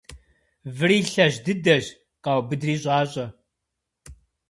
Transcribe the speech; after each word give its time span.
Выри 0.75 0.99
лъэщ 1.11 1.33
дыдэщ 1.45 1.85
къаубыдри 2.23 2.75
щIащIэ. 2.81 3.25